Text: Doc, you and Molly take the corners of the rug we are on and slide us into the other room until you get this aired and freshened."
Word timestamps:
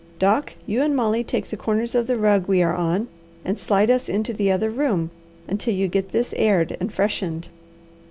Doc, 0.17 0.53
you 0.65 0.81
and 0.81 0.95
Molly 0.95 1.23
take 1.23 1.45
the 1.51 1.55
corners 1.55 1.93
of 1.93 2.07
the 2.07 2.17
rug 2.17 2.47
we 2.47 2.63
are 2.63 2.73
on 2.75 3.07
and 3.45 3.55
slide 3.55 3.91
us 3.91 4.09
into 4.09 4.33
the 4.33 4.51
other 4.51 4.71
room 4.71 5.11
until 5.47 5.75
you 5.75 5.87
get 5.87 6.09
this 6.09 6.33
aired 6.37 6.75
and 6.79 6.91
freshened." 6.91 7.49